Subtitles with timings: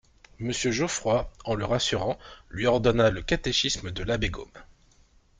[0.39, 2.17] Monsieur Jeufroy, en le rassurant,
[2.49, 4.49] lui ordonna le Catéchisme de l'abbé Gaume.